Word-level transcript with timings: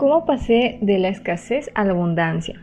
¿Cómo 0.00 0.24
pasé 0.24 0.78
de 0.80 0.98
la 0.98 1.08
escasez 1.08 1.70
a 1.74 1.84
la 1.84 1.90
abundancia? 1.90 2.58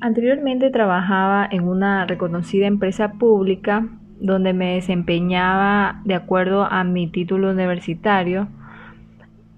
Anteriormente 0.00 0.70
trabajaba 0.70 1.46
en 1.48 1.68
una 1.68 2.04
reconocida 2.04 2.66
empresa 2.66 3.12
pública 3.12 3.86
donde 4.18 4.52
me 4.52 4.74
desempeñaba 4.74 6.00
de 6.04 6.16
acuerdo 6.16 6.64
a 6.64 6.82
mi 6.82 7.06
título 7.06 7.52
universitario. 7.52 8.48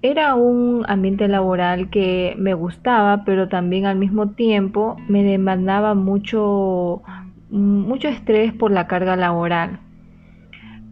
Era 0.03 0.35
un 0.35 0.85
ambiente 0.89 1.27
laboral 1.27 1.89
que 1.89 2.35
me 2.37 2.53
gustaba, 2.53 3.25
pero 3.25 3.49
también 3.49 3.87
al 3.87 3.97
mismo 3.97 4.33
tiempo 4.33 4.99
me 5.09 5.23
demandaba 5.23 5.95
mucho, 5.95 7.01
mucho 7.49 8.09
estrés 8.09 8.53
por 8.53 8.73
la 8.73 8.87
carga 8.87 9.17
laboral. 9.17 9.81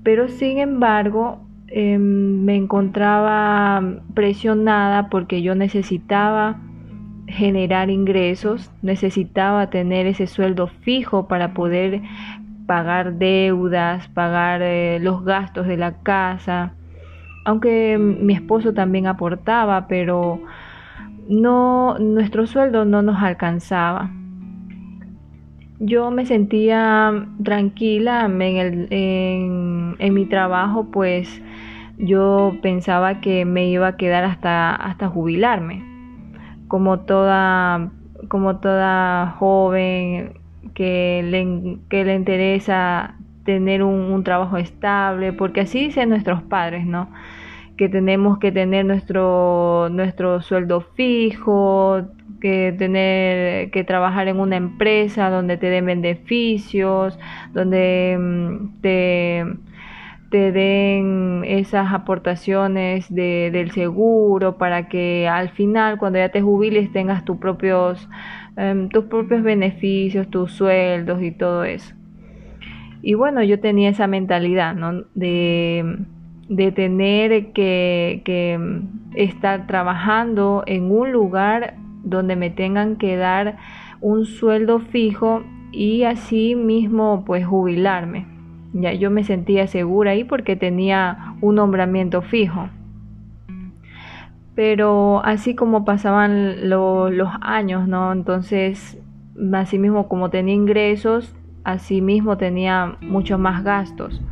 Pero 0.03 0.29
sin 0.29 0.57
embargo, 0.57 1.46
Em, 1.69 2.45
me 2.45 2.55
encontraba 2.55 3.83
presionada 4.15 5.09
porque 5.09 5.43
yo 5.43 5.55
necesitaba 5.55 6.61
generar 7.27 7.91
ingresos, 7.91 8.71
necesitaba 8.83 9.69
tener 9.69 10.07
ese 10.07 10.27
sueldo 10.29 10.69
fijo 10.69 11.27
para 11.27 11.55
poder 11.55 12.03
pagar 12.67 13.15
deudas, 13.15 14.09
pagar 14.09 14.63
eh, 14.63 14.99
los 15.01 15.25
gastos 15.25 15.67
de 15.67 15.77
la 15.77 16.03
casa, 16.03 16.73
aunque 17.45 17.99
mi 17.99 18.33
esposo 18.35 18.73
también 18.73 19.07
aportaba, 19.07 19.87
pero 19.89 20.41
no 21.29 21.99
nuestro 21.99 22.47
sueldo 22.47 22.85
no 22.85 23.03
nos 23.03 23.23
alcanzaba. 23.23 24.11
Yo 25.79 26.11
me 26.11 26.25
sentía 26.27 27.27
tranquila 27.43 28.25
en, 28.25 28.43
el, 28.43 28.89
mi 29.99 30.27
trabajo, 30.27 30.91
pues 30.91 31.43
yo 31.99 32.57
pensaba 32.63 33.21
que 33.21 33.45
me 33.45 33.69
iba 33.69 33.89
a 33.89 33.97
quedar 33.97 34.25
hasta, 34.25 34.75
hasta 34.75 35.09
jubilarme, 35.09 35.83
como 36.69 37.01
toda, 37.01 37.91
como 38.29 38.57
toda 38.59 39.35
joven 39.39 40.35
que 40.75 41.23
le, 41.25 41.79
que 41.89 42.05
le 42.05 42.15
interesa 42.15 43.15
tener 43.45 43.83
un, 43.83 44.23
trabajo 44.25 44.59
estable, 44.59 45.33
porque 45.33 45.63
así 45.63 45.87
dicen 45.87 46.11
nuestros 46.11 46.43
padres, 46.43 46.85
¿no? 46.85 47.09
Que 47.77 47.89
tenemos 47.89 48.39
que 48.39 48.51
tener 48.53 48.85
nuestro, 48.85 49.89
nuestro 49.91 50.43
sueldo 50.43 50.81
fijo, 50.81 52.03
que 52.41 52.75
tener 52.77 53.71
que 53.71 53.85
trabajar 53.85 54.29
en 54.29 54.41
una 54.41 54.57
empresa 54.57 55.31
donde 55.31 55.57
te 55.57 55.71
den 55.71 55.87
beneficios, 55.87 57.19
donde 57.53 58.17
mm, 58.19 58.81
te 58.81 59.45
te 60.31 60.51
den 60.51 61.43
esas 61.47 61.93
aportaciones 61.93 63.13
de, 63.15 63.51
del 63.53 63.71
seguro 63.71 64.59
para 64.59 64.89
que 64.89 65.29
al 65.29 65.51
final 65.51 65.99
cuando 65.99 66.19
ya 66.19 66.31
te 66.31 66.43
jubiles 66.43 66.93
tengas 66.93 67.25
tus 67.25 67.39
propios 67.39 68.09
em, 68.57 68.89
tus 68.89 69.05
propios 69.05 69.43
beneficios 69.43 70.29
tus 70.29 70.53
sueldos 70.53 71.23
y 71.23 71.31
todo 71.31 71.65
eso 71.65 71.95
y 73.03 73.15
bueno 73.15 73.43
yo 73.43 73.61
tenía 73.61 73.91
esa 73.91 74.07
mentalidad 74.09 74.75
¿no? 74.75 75.05
de, 75.15 75.97
de 76.49 76.73
tener 76.73 77.53
que, 77.53 78.23
que 78.25 78.59
estar 79.15 79.67
trabajando 79.67 80.65
en 80.67 80.91
un 80.91 81.13
lugar 81.13 81.75
donde 82.03 82.35
me 82.37 82.51
tengan 82.51 82.97
que 82.97 83.17
dar 83.17 83.59
un 84.01 84.25
sueldo 84.27 84.81
fijo 84.81 85.45
y 85.71 86.03
así 86.03 86.55
mismo 86.57 87.25
pues 87.25 87.47
jubilarme 87.47 88.36
ya 88.81 88.93
yo 88.93 89.11
me 89.11 89.25
sentía 89.25 89.67
segura 89.67 90.13
ahí 90.13 90.25
porque 90.25 90.57
tenía 90.57 91.35
un 91.41 91.57
nombramiento 91.57 92.23
fijo. 92.23 92.69
Pero 94.55 95.23
así 95.25 95.55
como 95.55 95.85
pasaban 95.85 96.69
los 96.69 97.29
años, 97.43 97.87
¿no? 97.89 98.13
Entonces, 98.13 98.99
así 99.53 99.79
mismo 99.79 100.09
como 100.09 100.31
tenía 100.31 100.55
ingresos, 100.55 101.35
así 101.65 102.01
mismo 102.01 102.39
tenía 102.39 102.97
muchos 103.03 103.39
más 103.39 103.63
gastos. 103.65 104.23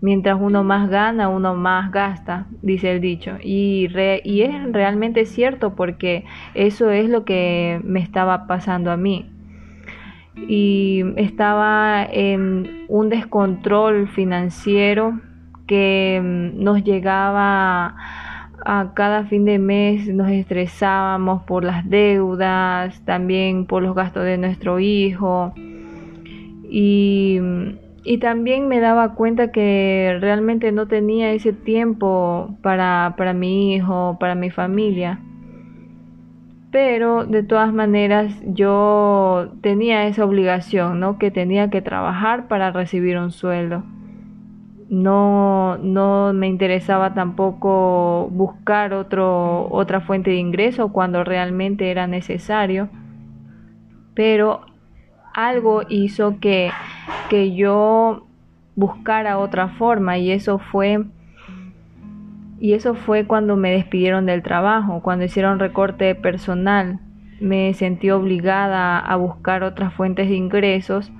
Mientras 0.00 0.38
uno 0.40 0.62
más 0.62 0.88
gana, 0.88 1.28
uno 1.28 1.54
más 1.54 1.90
gasta, 1.90 2.46
dice 2.62 2.92
el 2.92 3.00
dicho. 3.00 3.36
Y, 3.42 3.88
y 4.24 4.42
es 4.42 4.72
realmente 4.72 5.26
cierto 5.26 5.74
porque 5.74 6.24
eso 6.54 6.90
es 6.90 7.08
lo 7.08 7.24
que 7.24 7.80
me 7.84 8.00
estaba 8.00 8.46
pasando 8.46 8.90
a 8.90 8.96
mí 8.96 9.30
y 10.36 11.02
estaba 11.16 12.04
en 12.04 12.84
un 12.88 13.08
descontrol 13.08 14.08
financiero 14.08 15.18
que 15.66 16.20
mm, 16.22 16.62
nos 16.62 16.84
llegaba 16.84 17.96
a 18.64 18.92
cada 18.94 19.24
fin 19.24 19.44
de 19.44 19.58
mes, 19.58 20.08
nos 20.08 20.30
estresábamos 20.30 21.42
por 21.44 21.64
las 21.64 21.88
deudas, 21.88 23.00
también 23.04 23.66
por 23.66 23.82
los 23.82 23.94
gastos 23.94 24.24
de 24.24 24.38
nuestro 24.38 24.80
hijo. 24.80 25.54
Y, 26.68 27.40
y 28.04 28.18
también 28.18 28.66
me 28.66 28.80
daba 28.80 29.14
cuenta 29.14 29.52
que 29.52 30.16
realmente 30.20 30.72
no 30.72 30.86
tenía 30.86 31.32
ese 31.32 31.52
tiempo 31.52 32.56
para, 32.62 33.14
para 33.16 33.32
mi 33.32 33.74
hijo, 33.74 34.16
para 34.18 34.34
mi 34.34 34.50
familia 34.50 35.20
pero 36.76 37.24
de 37.24 37.42
todas 37.42 37.72
maneras 37.72 38.34
yo 38.44 39.48
tenía 39.62 40.06
esa 40.08 40.26
obligación, 40.26 41.00
¿no? 41.00 41.18
Que 41.18 41.30
tenía 41.30 41.70
que 41.70 41.80
trabajar 41.80 42.48
para 42.48 42.70
recibir 42.70 43.16
un 43.16 43.30
sueldo. 43.30 43.82
No, 44.90 45.78
no 45.78 46.34
me 46.34 46.48
interesaba 46.48 47.14
tampoco 47.14 48.28
buscar 48.30 48.92
otro, 48.92 49.68
otra 49.70 50.02
fuente 50.02 50.32
de 50.32 50.36
ingreso 50.36 50.92
cuando 50.92 51.24
realmente 51.24 51.90
era 51.90 52.06
necesario, 52.06 52.90
pero 54.12 54.60
algo 55.32 55.80
hizo 55.88 56.40
que, 56.40 56.70
que 57.30 57.54
yo 57.54 58.26
buscara 58.74 59.38
otra 59.38 59.68
forma 59.68 60.18
y 60.18 60.30
eso 60.30 60.58
fue 60.58 61.06
y 62.58 62.72
eso 62.72 62.94
fue 62.94 63.26
cuando 63.26 63.56
me 63.56 63.70
despidieron 63.70 64.26
del 64.26 64.42
trabajo, 64.42 65.02
cuando 65.02 65.24
hicieron 65.24 65.58
recorte 65.58 66.14
personal. 66.14 67.00
Me 67.40 67.74
sentí 67.74 68.10
obligada 68.10 68.98
a 68.98 69.16
buscar 69.16 69.62
otras 69.62 69.92
fuentes 69.92 70.28
de 70.28 70.36
ingresos 70.36 71.12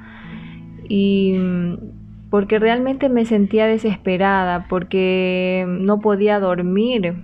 y 0.89 1.35
mm, 1.39 1.75
porque 2.31 2.59
realmente 2.59 3.09
me 3.11 3.27
sentía 3.27 3.67
desesperada, 3.67 4.67
porque 4.69 5.67
no 5.69 6.01
podía 6.01 6.41
dormir 6.41 7.15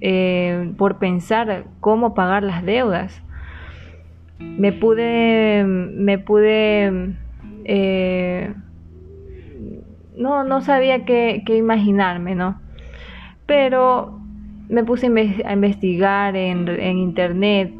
eh, 0.00 0.72
por 0.78 0.98
pensar 0.98 1.64
cómo 1.80 2.14
pagar 2.14 2.42
las 2.42 2.64
deudas. 2.64 3.22
Me 4.38 4.72
pude, 4.72 5.64
me 5.64 6.18
pude, 6.18 7.16
eh, 7.64 8.54
no, 10.16 10.44
no 10.44 10.60
sabía 10.62 11.04
qué, 11.04 11.42
qué 11.44 11.56
imaginarme, 11.56 12.34
¿no? 12.34 12.60
Pero 13.48 14.20
me 14.68 14.84
puse 14.84 15.06
a 15.46 15.52
investigar 15.54 16.36
en, 16.36 16.68
internet, 16.98 17.72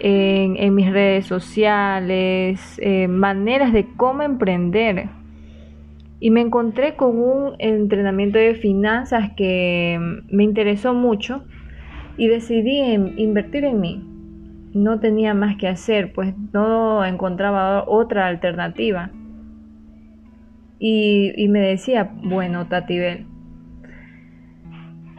en, 0.00 0.74
mis 0.74 0.90
redes 0.90 1.26
sociales, 1.26 2.80
eh, 2.82 3.06
maneras 3.06 3.74
de 3.74 3.86
cómo 3.98 4.22
emprender. 4.22 5.10
Y 6.18 6.30
me 6.30 6.40
encontré 6.40 6.96
con 6.96 7.18
un 7.18 7.56
entrenamiento 7.58 8.38
de 8.38 8.54
finanzas 8.54 9.32
que 9.36 10.00
me 10.30 10.44
interesó 10.44 10.94
mucho 10.94 11.44
y 12.16 12.28
decidí 12.28 12.78
invertir 13.18 13.64
en 13.64 13.80
mí. 13.80 14.02
No 14.72 14.98
tenía 14.98 15.34
más 15.34 15.56
que 15.56 15.68
hacer, 15.68 16.14
pues 16.14 16.34
no 16.54 17.04
encontraba 17.04 17.84
otra 17.86 18.28
alternativa. 18.28 19.10
Y, 20.78 21.34
y 21.36 21.48
me 21.48 21.60
decía, 21.60 22.10
bueno, 22.22 22.66
Tatibel, 22.66 23.26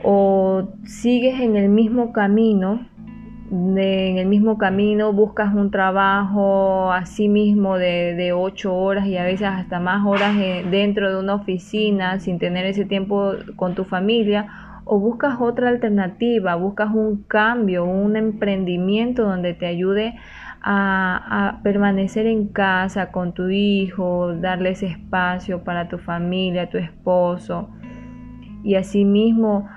o 0.04 0.70
sigues 0.86 1.40
en 1.40 1.56
el 1.56 1.70
mismo 1.70 2.14
camino, 2.14 2.86
en 3.52 4.18
el 4.18 4.28
mismo 4.28 4.58
camino 4.58 5.12
buscas 5.12 5.54
un 5.54 5.72
trabajo 5.72 6.92
así 6.94 7.28
mismo 7.28 7.78
de, 7.78 8.16
de 8.16 8.32
ocho 8.32 8.74
horas 8.74 9.06
y 9.08 9.18
a 9.18 9.24
veces 9.24 9.48
hasta 9.48 9.82
más 9.82 10.06
horas 10.06 10.38
eh, 10.38 10.66
dentro 10.72 11.12
de 11.12 11.20
una 11.20 11.36
oficina 11.36 12.20
sin 12.20 12.40
tener 12.40 12.66
ese 12.66 12.86
tiempo 12.86 13.34
con 13.58 13.76
tu 13.76 13.84
familia 13.84 14.48
o 14.86 15.00
buscas 15.00 15.40
otra 15.42 15.70
alternativa, 15.70 16.56
buscas 16.56 16.94
un 16.94 17.24
cambio, 17.24 17.84
un 17.84 18.16
emprendimiento 18.16 19.24
donde 19.24 19.54
te 19.54 19.66
ayude 19.66 20.16
a, 20.62 21.58
a, 21.58 21.62
permanecer 21.62 22.28
en 22.28 22.48
casa 22.48 23.12
con 23.12 23.34
tu 23.34 23.50
hijo, 23.50 24.34
darles 24.34 24.82
espacio 24.82 25.64
para 25.64 25.88
tu 25.90 25.98
familia, 25.98 26.70
tu 26.70 26.78
esposo. 26.78 27.70
Y 28.64 28.76
asimismo 28.76 29.68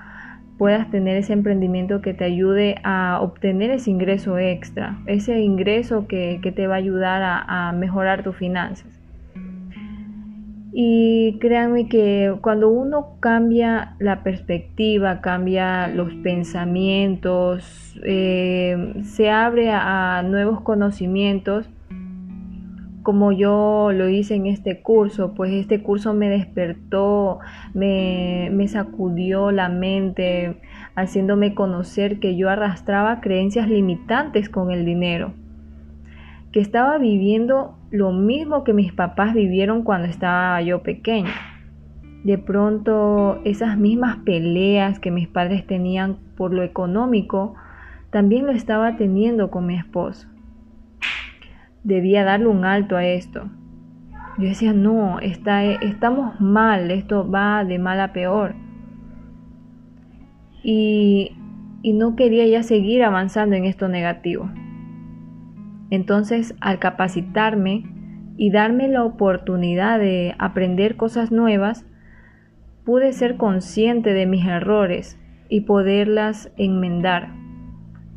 puedas 0.57 0.89
tener 0.89 1.17
ese 1.17 1.33
emprendimiento 1.33 2.01
que 2.01 2.13
te 2.13 2.23
ayude 2.23 2.75
a 2.83 3.19
obtener 3.21 3.71
ese 3.71 3.91
ingreso 3.91 4.37
extra, 4.37 4.97
ese 5.05 5.39
ingreso 5.41 6.07
que, 6.07 6.39
te 6.55 6.67
va 6.67 6.75
a 6.75 6.77
ayudar 6.77 7.21
a, 7.23 7.71
mejorar 7.73 8.23
tus 8.23 8.35
finanzas. 8.35 8.87
Y 10.77 11.37
créanme 11.39 11.87
que 11.87 12.35
cuando 12.41 12.69
uno 12.69 13.17
cambia 13.21 13.95
la 13.99 14.23
perspectiva, 14.23 15.21
cambia 15.21 15.87
los 15.87 16.13
pensamientos, 16.15 17.97
eh, 18.03 18.93
se 19.03 19.29
abre 19.29 19.71
a, 19.71 20.21
nuevos 20.23 20.61
conocimientos, 20.61 21.69
como 23.05 23.31
yo 23.31 23.91
lo 23.93 24.09
hice 24.09 24.33
en 24.33 24.47
este 24.47 24.81
curso, 24.81 25.35
pues 25.35 25.53
este 25.53 25.83
curso 25.83 26.15
me 26.15 26.27
despertó, 26.27 27.37
me, 27.75 28.49
me 28.51 28.67
sacudió 28.67 29.51
la 29.51 29.69
mente, 29.69 30.57
haciéndome 30.95 31.53
conocer 31.53 32.19
que 32.19 32.35
yo 32.35 32.49
arrastraba 32.49 33.21
creencias 33.21 33.69
limitantes 33.69 34.49
con 34.49 34.71
el 34.71 34.85
dinero 34.85 35.33
que 36.51 36.61
estaba 36.61 36.97
viviendo 36.97 37.77
lo 37.91 38.13
mismo 38.13 38.63
que 38.63 38.71
mis 38.71 38.93
papás 38.93 39.33
vivieron 39.33 39.83
cuando 39.83 40.07
estaba 40.07 40.61
yo 40.61 40.83
pequeña. 40.83 41.33
De 42.23 42.37
pronto 42.37 43.41
esas 43.43 43.77
mismas 43.77 44.19
peleas 44.23 44.99
que 44.99 45.11
mis 45.11 45.27
padres 45.27 45.67
tenían 45.67 46.15
por 46.37 46.53
lo 46.53 46.63
económico, 46.63 47.55
también 48.09 48.45
lo 48.45 48.53
estaba 48.53 48.95
teniendo 48.95 49.51
con 49.51 49.65
mi 49.65 49.75
esposo. 49.75 50.29
Debía 51.85 52.23
darle 52.23 52.47
un 52.47 52.65
alto 52.65 52.97
a 52.97 53.05
esto. 53.05 53.49
Yo 54.39 54.47
decía, 54.47 54.73
no, 54.73 55.19
está, 55.19 55.63
estamos 55.63 56.41
mal, 56.41 56.89
esto 56.89 57.29
va 57.29 57.63
de 57.63 57.77
mal 57.77 58.01
a 58.01 58.11
peor. 58.11 58.55
Y, 60.63 61.37
y 61.83 61.93
no 61.93 62.15
quería 62.15 62.47
ya 62.47 62.63
seguir 62.63 63.03
avanzando 63.03 63.55
en 63.55 63.65
esto 63.65 63.87
negativo. 63.87 64.49
Entonces, 65.91 66.55
al 66.59 66.79
capacitarme 66.79 67.83
y 68.35 68.49
darme 68.49 68.87
la 68.87 69.03
oportunidad 69.03 69.99
de 69.99 70.33
aprender 70.39 70.97
cosas 70.97 71.31
nuevas, 71.31 71.85
pude 72.83 73.13
ser 73.13 73.37
consciente 73.37 74.13
de 74.13 74.25
mis 74.25 74.43
errores 74.45 75.19
y 75.49 75.61
poderlas 75.61 76.51
enmendar 76.57 77.29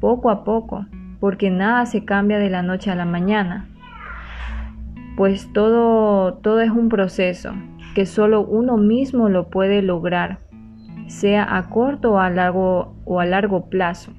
poco 0.00 0.31
a 0.31 0.43
poco, 0.44 0.87
porque 1.20 1.50
nada 1.50 1.87
se 1.87 2.05
cambia 2.05 2.38
de 2.38 2.50
la 2.50 2.62
noche 2.62 2.91
a 2.91 2.94
la 2.94 3.05
mañana. 3.05 3.69
Pues 5.17 5.53
todo 5.53 6.35
todo 6.35 6.61
es 6.61 6.70
un 6.70 6.88
proceso 6.88 7.53
que 7.94 8.06
solo 8.06 8.43
uno 8.43 8.76
mismo 8.76 9.29
lo 9.29 9.49
puede 9.50 9.82
lograr, 9.82 10.41
sea 11.06 11.56
a 11.56 11.69
corto 11.69 12.12
o 12.12 12.19
a 12.19 12.31
largo 12.31 12.97
o 13.05 13.20
a 13.20 13.26
largo 13.26 13.69
plazo 13.69 14.12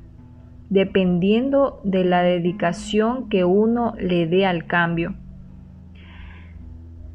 dependiendo 0.70 1.82
de 1.84 2.06
la 2.06 2.22
dedicación 2.22 3.28
que 3.28 3.44
uno 3.44 3.94
le 4.00 4.28
dé 4.28 4.46
al 4.46 4.66
cambio. 4.66 5.16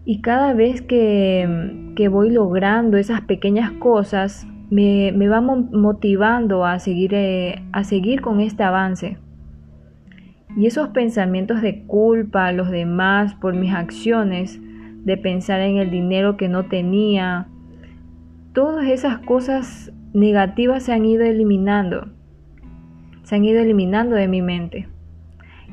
Y 0.04 0.20
cada 0.20 0.52
vez 0.52 0.82
que, 0.82 1.88
voy 2.10 2.30
logrando 2.30 2.98
esas 2.98 3.22
pequeñas 3.22 3.70
cosas, 3.72 4.46
me, 4.70 5.12
va 5.28 5.40
motivando 5.40 6.64
a 6.66 6.78
seguir, 6.78 7.14
eh, 7.14 7.62
a 7.72 7.84
seguir 7.84 8.20
con 8.20 8.40
este 8.40 8.64
avance. 8.64 9.18
Y 10.56 10.66
esos 10.66 10.88
pensamientos 10.88 11.62
de 11.62 11.84
culpa 11.84 12.46
a 12.46 12.52
los 12.52 12.70
demás 12.70 13.34
por 13.34 13.54
mis 13.54 13.72
acciones, 13.72 14.60
de 15.04 15.16
pensar 15.16 15.60
en 15.60 15.76
el 15.76 15.90
dinero 15.90 16.36
que 16.36 16.48
no 16.48 16.66
tenía, 16.66 17.48
todas 18.52 18.86
esas 18.86 19.18
cosas 19.18 19.92
negativas 20.12 20.84
se 20.84 20.92
han 20.92 21.04
ido 21.04 21.24
eliminando 21.24 22.08
se 23.24 23.36
han 23.36 23.44
ido 23.44 23.60
eliminando 23.60 24.14
de 24.16 24.28
mi 24.28 24.42
mente 24.42 24.86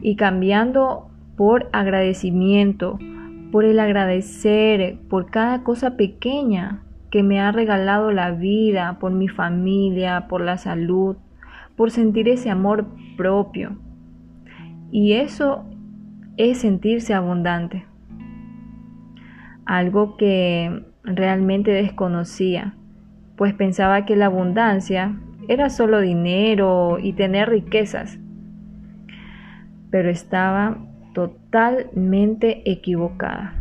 y 0.02 0.16
cambiando 0.16 1.10
por 1.36 1.70
agradecimiento, 1.74 2.98
por 3.52 3.66
el 3.66 3.80
agradecer 3.80 4.98
por 5.10 5.30
cada 5.30 5.64
cosa 5.64 5.98
pequeña 5.98 6.82
que 7.12 7.24
me 7.24 7.42
ha 7.42 7.52
regalado 7.52 8.12
la 8.12 8.32
vida, 8.32 8.98
por 9.00 9.12
mi 9.12 9.28
familia, 9.28 10.28
por 10.30 10.42
la 10.42 10.58
salud, 10.58 11.18
por 11.76 11.92
sentir 11.92 12.30
ese 12.30 12.50
amor 12.50 12.88
propio. 13.18 13.78
Y 14.92 15.14
eso 15.14 15.64
es 16.38 16.60
sentirse 16.60 17.14
abundante. 17.14 17.86
Algo 19.66 20.18
que 20.18 20.86
realmente 21.04 21.72
desconocía, 21.72 22.76
pues 23.38 23.54
pensaba 23.54 24.06
que 24.06 24.16
la 24.16 24.26
abundancia 24.26 25.18
era 25.48 25.70
solo 25.70 26.02
dinero 26.02 27.00
y 27.02 27.14
tener 27.14 27.50
riquezas. 27.50 28.20
Pero 29.90 30.10
estaba 30.10 30.78
totalmente 31.14 32.70
equivocada. 32.70 33.56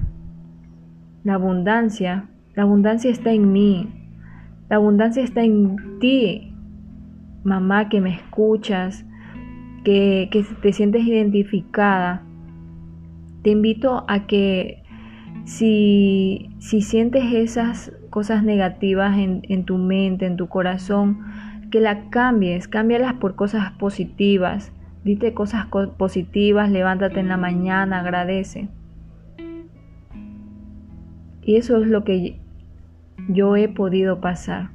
La 1.23 1.35
abundancia, 1.35 2.29
la 2.55 2.63
abundancia 2.63 3.11
está 3.11 3.33
en 3.33 3.53
mí. 3.53 3.89
La 4.69 4.77
abundancia 4.77 5.23
está 5.23 5.43
en 5.43 5.99
ti, 5.99 6.55
mamá 7.45 7.89
que 7.89 8.01
me 8.01 8.15
escuchas, 8.15 9.05
que, 9.85 10.29
te 10.63 10.73
sientes 10.73 11.05
identificada. 11.05 12.23
Te 13.43 13.51
invito 13.51 14.05
a 14.09 14.27
que 14.27 14.83
si, 15.45 16.51
si 16.59 16.83
sientes 16.83 17.33
esas 17.33 17.93
cosas 18.11 18.43
negativas 18.43 19.19
en, 19.19 19.43
en 19.49 19.65
tu 19.65 19.79
mente, 19.79 20.27
en 20.27 20.37
tu 20.37 20.49
corazón, 20.49 21.21
que 21.71 21.81
la 21.81 22.11
cambies, 22.11 22.69
cámbialas 22.69 23.15
por 23.15 23.37
cosas 23.37 23.73
positivas. 23.73 24.73
Dite 25.05 25.33
cosas 25.33 25.67
positivas, 25.97 26.71
levántate 26.71 27.21
en 27.21 27.29
la 27.29 27.39
mañana, 27.39 28.01
agradece. 28.01 28.69
Y 31.43 31.57
eso 31.57 31.81
es 31.81 31.89
lo 31.89 32.05
que 32.05 32.39
yo 33.29 33.57
he 33.57 33.69
podido 33.69 34.21
pasar. 34.21 34.71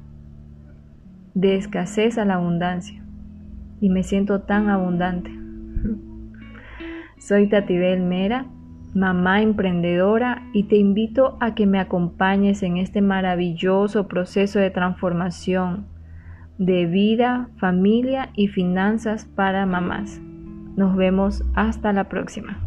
De 1.34 1.56
escasez 1.56 2.18
a 2.18 2.24
la 2.24 2.34
abundancia. 2.34 3.05
Y 3.80 3.90
me 3.90 4.02
siento 4.02 4.40
tan 4.42 4.68
abundante. 4.68 5.30
Soy 7.18 7.48
Tatibel 7.48 8.00
Mera, 8.00 8.46
mamá 8.94 9.42
emprendedora, 9.42 10.42
y 10.52 10.64
te 10.64 10.76
invito 10.76 11.36
a 11.40 11.54
que 11.54 11.66
me 11.66 11.78
acompañes 11.78 12.62
en 12.62 12.76
este 12.76 13.00
maravilloso 13.00 14.08
proceso 14.08 14.58
de 14.58 14.70
transformación 14.70 15.86
de 16.58 16.86
vida, 16.86 17.48
familia 17.58 18.30
y 18.34 18.48
finanzas 18.48 19.24
para 19.24 19.66
mamás. 19.66 20.20
Nos 20.76 20.96
vemos 20.96 21.42
hasta 21.54 21.92
la 21.92 22.08
próxima. 22.08 22.60